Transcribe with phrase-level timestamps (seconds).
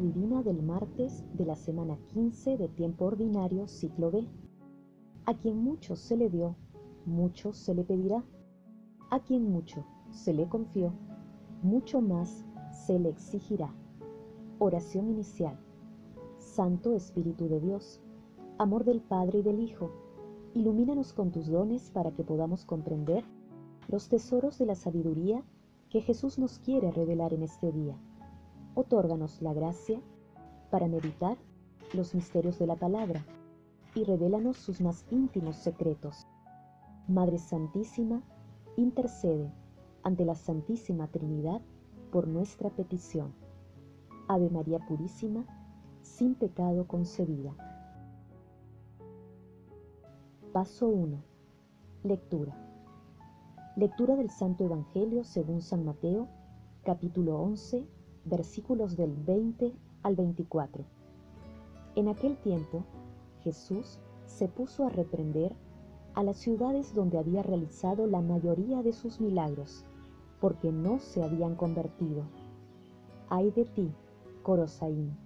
[0.00, 4.26] divina del martes de la semana 15 de tiempo ordinario ciclo B.
[5.26, 6.56] A quien mucho se le dio,
[7.06, 8.24] mucho se le pedirá.
[9.10, 10.92] A quien mucho se le confió,
[11.62, 13.74] mucho más se le exigirá.
[14.58, 15.58] Oración inicial.
[16.38, 18.00] Santo Espíritu de Dios,
[18.58, 19.90] amor del Padre y del Hijo,
[20.54, 23.24] ilumínanos con tus dones para que podamos comprender
[23.88, 25.42] los tesoros de la sabiduría
[25.88, 27.98] que Jesús nos quiere revelar en este día.
[28.74, 30.00] Otórganos la gracia
[30.70, 31.36] para meditar
[31.92, 33.22] los misterios de la palabra
[33.94, 36.26] y revélanos sus más íntimos secretos.
[37.06, 38.22] Madre Santísima,
[38.76, 39.52] intercede
[40.02, 41.60] ante la Santísima Trinidad
[42.10, 43.34] por nuestra petición.
[44.28, 45.44] Ave María Purísima,
[46.00, 47.54] sin pecado concebida.
[50.52, 51.22] Paso 1.
[52.04, 52.56] Lectura.
[53.76, 56.28] Lectura del Santo Evangelio según San Mateo,
[56.84, 57.86] capítulo 11,
[58.24, 60.84] versículos del 20 al 24.
[61.94, 62.84] En aquel tiempo,
[63.42, 65.54] Jesús se puso a reprender
[66.14, 69.84] a las ciudades donde había realizado la mayoría de sus milagros,
[70.40, 72.24] porque no se habían convertido.
[73.28, 73.90] Ay de ti,
[74.42, 75.16] Corosaín,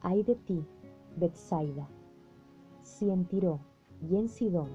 [0.00, 0.64] ay de ti,
[1.16, 1.88] Betsaida.
[2.82, 3.60] Si en Tiro
[4.08, 4.70] y en Sidón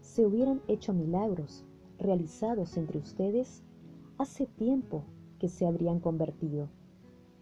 [0.00, 1.64] se hubieran hecho milagros,
[1.98, 3.62] realizados entre ustedes,
[4.18, 5.04] hace tiempo
[5.40, 6.68] que se habrían convertido,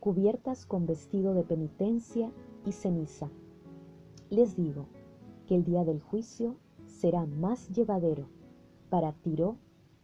[0.00, 2.30] cubiertas con vestido de penitencia
[2.64, 3.28] y ceniza.
[4.30, 4.86] Les digo
[5.46, 8.28] que el día del juicio será más llevadero
[8.88, 9.56] para Tiro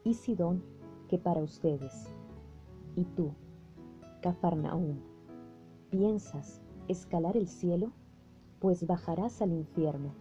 [0.03, 0.63] y Sidón
[1.09, 2.11] que para ustedes.
[2.97, 3.31] Y tú,
[4.21, 4.99] Cafarnaúm,
[5.91, 7.93] ¿piensas escalar el cielo?
[8.59, 10.15] Pues bajarás al infierno,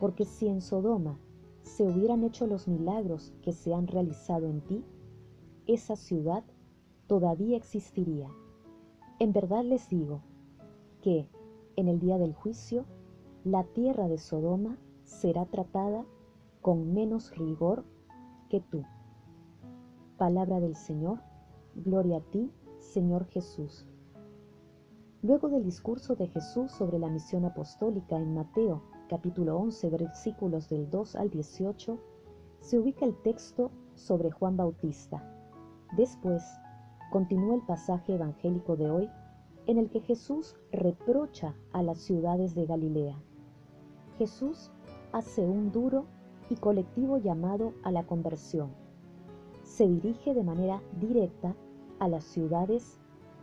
[0.00, 1.18] porque si en Sodoma
[1.62, 4.84] se hubieran hecho los milagros que se han realizado en ti,
[5.66, 6.42] esa ciudad
[7.08, 8.28] todavía existiría.
[9.18, 10.22] En verdad les digo
[11.02, 11.28] que
[11.74, 12.84] en el día del juicio
[13.44, 16.04] la tierra de Sodoma será tratada
[16.62, 17.84] con menos rigor
[18.48, 18.84] que tú.
[20.16, 21.20] Palabra del Señor,
[21.74, 23.86] gloria a ti, Señor Jesús.
[25.22, 30.90] Luego del discurso de Jesús sobre la misión apostólica en Mateo capítulo 11, versículos del
[30.90, 31.98] 2 al 18,
[32.60, 35.24] se ubica el texto sobre Juan Bautista.
[35.96, 36.42] Después,
[37.10, 39.10] continúa el pasaje evangélico de hoy
[39.66, 43.20] en el que Jesús reprocha a las ciudades de Galilea.
[44.16, 44.70] Jesús
[45.12, 46.06] hace un duro
[46.50, 48.70] y colectivo llamado a la conversión.
[49.62, 51.54] Se dirige de manera directa
[51.98, 52.98] a las ciudades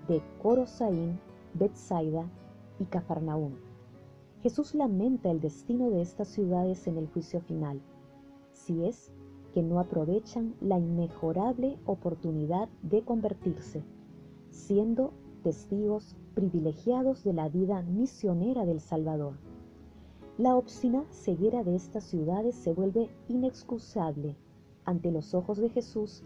[0.07, 1.19] de Corosaín,
[1.53, 2.29] Bethsaida
[2.79, 3.53] y Cafarnaúm.
[4.41, 7.81] Jesús lamenta el destino de estas ciudades en el juicio final,
[8.53, 9.11] si es
[9.55, 13.85] que no aprovechan la inmejorable oportunidad de convertirse,
[14.49, 19.35] siendo testigos privilegiados de la vida misionera del Salvador.
[20.37, 24.35] La obstinada ceguera de estas ciudades se vuelve inexcusable
[24.83, 26.21] ante los ojos de Jesús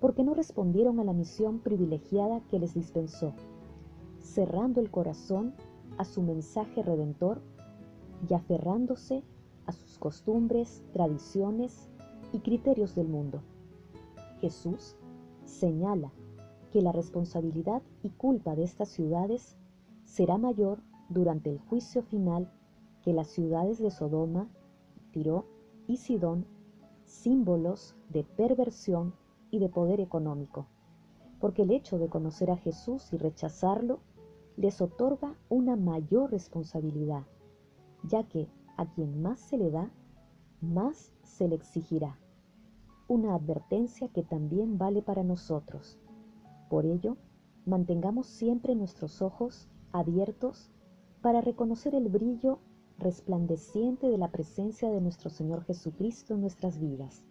[0.00, 3.34] porque no respondieron a la misión privilegiada que les dispensó,
[4.18, 5.52] cerrando el corazón
[5.98, 7.42] a su mensaje redentor
[8.26, 9.24] y aferrándose
[9.66, 11.91] a sus costumbres, tradiciones
[12.32, 13.42] y criterios del mundo.
[14.40, 14.96] Jesús
[15.44, 16.12] señala
[16.70, 19.56] que la responsabilidad y culpa de estas ciudades
[20.04, 20.78] será mayor
[21.08, 22.50] durante el juicio final
[23.02, 24.48] que las ciudades de Sodoma,
[25.12, 25.46] Tiro
[25.86, 26.46] y Sidón,
[27.04, 29.14] símbolos de perversión
[29.50, 30.66] y de poder económico,
[31.40, 34.00] porque el hecho de conocer a Jesús y rechazarlo
[34.56, 37.24] les otorga una mayor responsabilidad
[38.02, 39.90] ya que a quien más se le da,
[40.60, 42.18] más se le exigirá.
[43.14, 45.98] Una advertencia que también vale para nosotros.
[46.70, 47.18] Por ello,
[47.66, 50.70] mantengamos siempre nuestros ojos abiertos
[51.20, 52.60] para reconocer el brillo
[52.98, 57.26] resplandeciente de la presencia de nuestro Señor Jesucristo en nuestras vidas.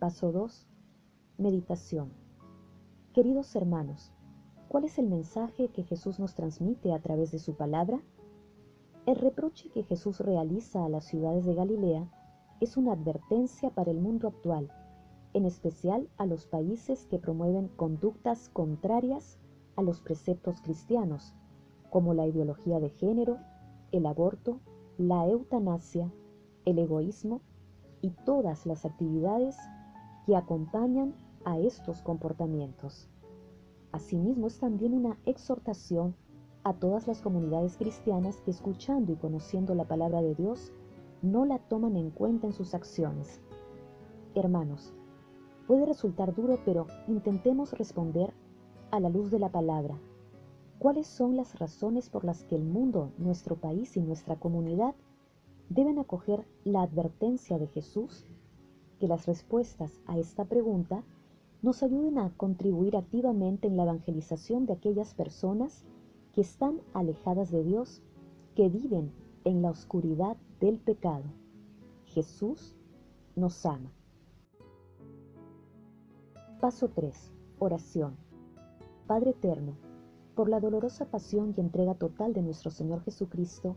[0.00, 0.66] Paso 2.
[1.38, 2.12] Meditación.
[3.12, 4.10] Queridos hermanos,
[4.66, 8.02] ¿cuál es el mensaje que Jesús nos transmite a través de su palabra?
[9.06, 12.10] El reproche que Jesús realiza a las ciudades de Galilea
[12.58, 14.68] es una advertencia para el mundo actual,
[15.32, 19.38] en especial a los países que promueven conductas contrarias
[19.76, 21.34] a los preceptos cristianos,
[21.90, 23.38] como la ideología de género,
[23.92, 24.60] el aborto,
[24.98, 26.12] la eutanasia,
[26.64, 27.40] el egoísmo
[28.02, 29.56] y todas las actividades
[30.26, 33.08] que acompañan a estos comportamientos.
[33.92, 36.14] Asimismo es también una exhortación
[36.62, 40.72] a todas las comunidades cristianas que escuchando y conociendo la palabra de Dios
[41.22, 43.40] no la toman en cuenta en sus acciones.
[44.34, 44.92] Hermanos,
[45.70, 48.34] puede resultar duro, pero intentemos responder
[48.90, 49.96] a la luz de la palabra.
[50.80, 54.96] ¿Cuáles son las razones por las que el mundo, nuestro país y nuestra comunidad
[55.68, 58.26] deben acoger la advertencia de Jesús?
[58.98, 61.04] Que las respuestas a esta pregunta
[61.62, 65.84] nos ayuden a contribuir activamente en la evangelización de aquellas personas
[66.32, 68.02] que están alejadas de Dios,
[68.56, 69.12] que viven
[69.44, 71.26] en la oscuridad del pecado.
[72.06, 72.74] Jesús
[73.36, 73.92] nos ama.
[76.60, 77.32] Paso 3.
[77.58, 78.18] Oración.
[79.06, 79.78] Padre Eterno,
[80.34, 83.76] por la dolorosa pasión y entrega total de nuestro Señor Jesucristo,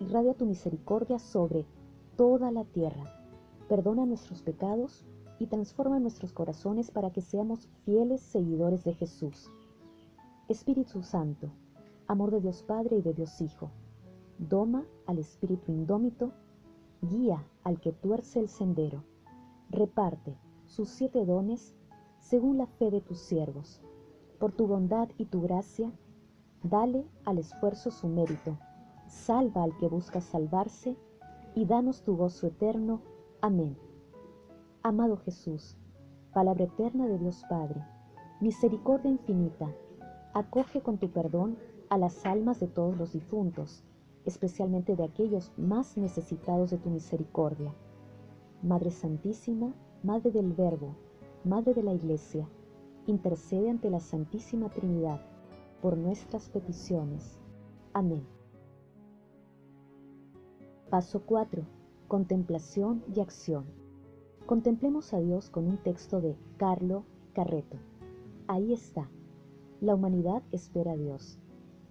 [0.00, 1.66] irradia tu misericordia sobre
[2.16, 3.04] toda la tierra.
[3.68, 5.04] Perdona nuestros pecados
[5.38, 9.48] y transforma nuestros corazones para que seamos fieles seguidores de Jesús.
[10.48, 11.52] Espíritu Santo,
[12.08, 13.70] amor de Dios Padre y de Dios Hijo,
[14.38, 16.32] doma al espíritu indómito,
[17.02, 19.04] guía al que tuerce el sendero,
[19.70, 20.36] reparte
[20.66, 21.75] sus siete dones
[22.28, 23.80] según la fe de tus siervos.
[24.40, 25.92] Por tu bondad y tu gracia,
[26.64, 28.58] dale al esfuerzo su mérito,
[29.06, 30.96] salva al que busca salvarse,
[31.54, 33.00] y danos tu gozo eterno.
[33.40, 33.78] Amén.
[34.82, 35.78] Amado Jesús,
[36.34, 37.80] palabra eterna de Dios Padre,
[38.40, 39.72] misericordia infinita,
[40.34, 41.56] acoge con tu perdón
[41.90, 43.84] a las almas de todos los difuntos,
[44.24, 47.72] especialmente de aquellos más necesitados de tu misericordia.
[48.62, 51.05] Madre Santísima, Madre del Verbo,
[51.46, 52.48] Madre de la Iglesia,
[53.06, 55.20] intercede ante la Santísima Trinidad
[55.80, 57.38] por nuestras peticiones.
[57.92, 58.26] Amén.
[60.90, 61.62] Paso 4.
[62.08, 63.64] Contemplación y acción.
[64.46, 67.76] Contemplemos a Dios con un texto de Carlo Carreto.
[68.48, 69.08] Ahí está.
[69.80, 71.38] La humanidad espera a Dios.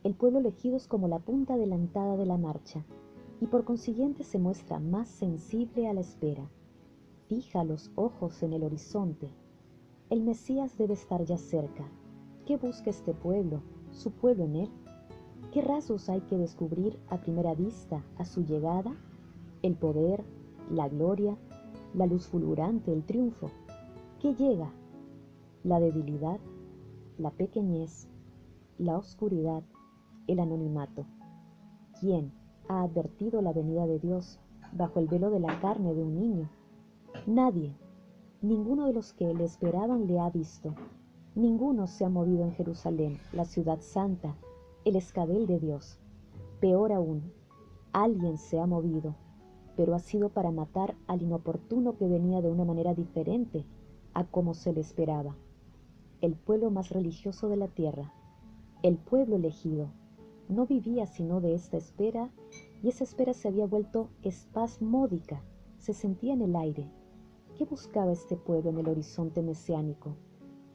[0.03, 2.83] El pueblo elegido es como la punta adelantada de la marcha
[3.39, 6.49] y por consiguiente se muestra más sensible a la espera.
[7.29, 9.29] Fija los ojos en el horizonte
[10.11, 11.83] el Mesías debe estar ya cerca.
[12.45, 13.61] ¿Qué busca este pueblo,
[13.91, 14.69] su pueblo en él?
[15.51, 18.95] ¿Qué rasgos hay que descubrir a primera vista a su llegada?
[19.63, 20.23] El poder,
[20.69, 21.35] la gloria,
[21.95, 23.49] la luz fulgurante, el triunfo.
[24.19, 24.71] ¿Qué llega?
[25.63, 26.39] La debilidad,
[27.17, 28.07] la pequeñez,
[28.77, 29.63] la oscuridad,
[30.27, 31.05] el anonimato.
[31.99, 32.31] ¿Quién
[32.67, 34.39] ha advertido la venida de Dios
[34.73, 36.49] bajo el velo de la carne de un niño?
[37.25, 37.73] Nadie
[38.45, 40.75] Ninguno de los que le esperaban le ha visto.
[41.33, 44.35] Ninguno se ha movido en Jerusalén, la ciudad santa,
[44.83, 45.97] el escabel de Dios.
[46.59, 47.33] Peor aún,
[47.91, 49.15] alguien se ha movido,
[49.75, 53.65] pero ha sido para matar al inoportuno que venía de una manera diferente
[54.13, 55.35] a como se le esperaba.
[56.21, 58.13] El pueblo más religioso de la tierra,
[58.83, 59.87] el pueblo elegido,
[60.49, 62.29] no vivía sino de esta espera
[62.83, 65.41] y esa espera se había vuelto espasmódica,
[65.79, 66.91] se sentía en el aire,
[67.55, 70.17] ¿Qué buscaba este pueblo en el horizonte mesiánico,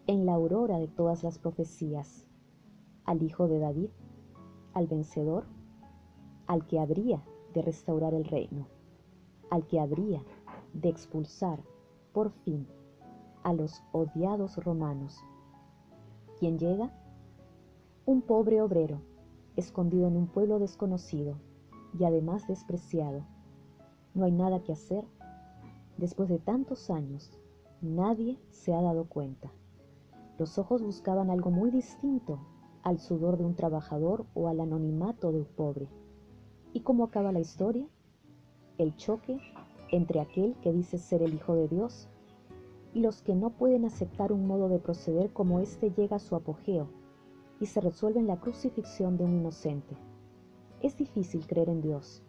[0.07, 2.27] en la aurora de todas las profecías?
[3.05, 3.91] ¿Al hijo de David?
[4.73, 5.45] ¿Al vencedor?
[6.47, 7.23] ¿Al que habría
[7.53, 8.67] de restaurar el reino?
[9.51, 10.25] ¿Al que habría
[10.73, 11.63] de expulsar,
[12.15, 12.67] por fin,
[13.43, 15.19] a los odiados romanos?
[16.39, 16.91] ¿Quién llega?
[18.07, 19.03] Un pobre obrero,
[19.55, 21.37] escondido en un pueblo desconocido
[21.99, 23.27] y además despreciado.
[24.15, 25.05] No hay nada que hacer
[26.01, 27.31] Después de tantos años,
[27.83, 29.53] nadie se ha dado cuenta.
[30.39, 32.41] Los ojos buscaban algo muy distinto
[32.83, 35.89] al sudor de un trabajador o al anonimato de un pobre.
[36.73, 37.87] ¿Y cómo acaba la historia?
[38.79, 39.39] El choque
[39.93, 42.09] entre aquel que dice ser el Hijo de Dios
[42.95, 46.35] y los que no pueden aceptar un modo de proceder como éste llega a su
[46.35, 46.89] apogeo
[47.61, 49.99] y se resuelve en la crucifixión de un inocente.
[50.81, 52.23] Es difícil creer en Dios,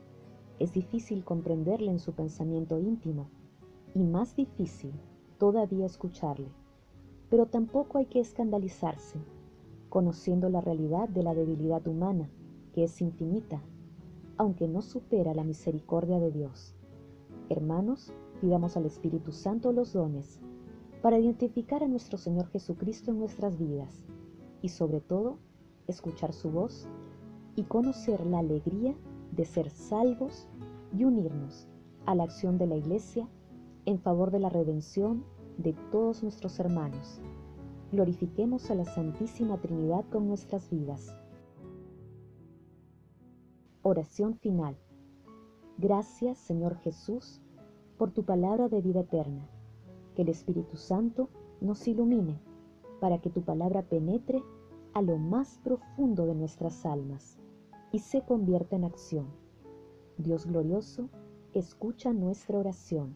[0.59, 3.29] es difícil comprenderle en su pensamiento íntimo
[3.93, 4.93] y más difícil
[5.37, 6.49] todavía escucharle.
[7.29, 9.19] Pero tampoco hay que escandalizarse,
[9.89, 12.29] conociendo la realidad de la debilidad humana,
[12.73, 13.61] que es infinita,
[14.37, 16.73] aunque no supera la misericordia de Dios.
[17.49, 20.39] Hermanos, pidamos al Espíritu Santo los dones
[21.01, 24.05] para identificar a nuestro Señor Jesucristo en nuestras vidas
[24.61, 25.37] y sobre todo
[25.87, 26.87] escuchar su voz
[27.55, 28.95] y conocer la alegría
[29.31, 30.47] de ser salvos
[30.95, 31.67] y unirnos
[32.05, 33.27] a la acción de la Iglesia
[33.85, 35.23] en favor de la redención
[35.57, 37.19] de todos nuestros hermanos.
[37.91, 41.15] Glorifiquemos a la Santísima Trinidad con nuestras vidas.
[43.81, 44.77] Oración final.
[45.77, 47.41] Gracias, Señor Jesús,
[47.97, 49.49] por tu palabra de vida eterna.
[50.15, 52.39] Que el Espíritu Santo nos ilumine
[52.99, 54.43] para que tu palabra penetre
[54.93, 57.39] a lo más profundo de nuestras almas
[57.91, 59.27] y se convierta en acción.
[60.17, 61.09] Dios glorioso,
[61.53, 63.15] escucha nuestra oración